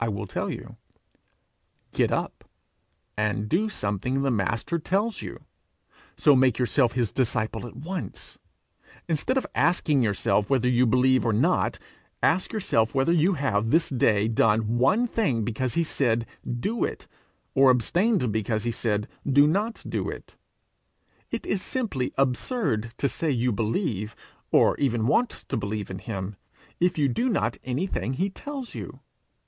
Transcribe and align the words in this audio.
I 0.00 0.08
will 0.08 0.26
tell 0.26 0.50
you: 0.50 0.78
Get 1.92 2.10
up, 2.10 2.42
and 3.16 3.48
do 3.48 3.68
something 3.68 4.22
the 4.22 4.32
master 4.32 4.80
tells 4.80 5.22
you; 5.22 5.44
so 6.16 6.34
make 6.34 6.58
yourself 6.58 6.94
his 6.94 7.12
disciple 7.12 7.68
at 7.68 7.76
once. 7.76 8.36
Instead 9.06 9.38
of 9.38 9.46
asking 9.54 10.02
yourself 10.02 10.50
whether 10.50 10.68
you 10.68 10.86
believe 10.86 11.24
or 11.24 11.32
not, 11.32 11.78
ask 12.20 12.52
yourself 12.52 12.96
whether 12.96 13.12
you 13.12 13.34
have 13.34 13.70
this 13.70 13.90
day 13.90 14.26
done 14.26 14.76
one 14.76 15.06
thing 15.06 15.44
because 15.44 15.74
he 15.74 15.84
said, 15.84 16.26
Do 16.44 16.82
it, 16.82 17.06
or 17.54 17.66
once 17.66 17.84
abstained 17.84 18.32
because 18.32 18.64
he 18.64 18.72
said, 18.72 19.06
Do 19.24 19.46
not 19.46 19.84
do 19.88 20.08
it. 20.10 20.34
It 21.30 21.46
is 21.46 21.62
simply 21.62 22.12
absurd 22.18 22.92
to 22.98 23.08
say 23.08 23.30
you 23.30 23.52
believe, 23.52 24.16
or 24.50 24.76
even 24.78 25.06
want 25.06 25.30
to 25.46 25.56
believe 25.56 25.92
in 25.92 26.00
him, 26.00 26.34
if 26.80 26.98
you 26.98 27.08
do 27.08 27.28
not 27.28 27.56
anything 27.62 28.14
he 28.14 28.30
tells 28.30 28.74
you. 28.74 28.98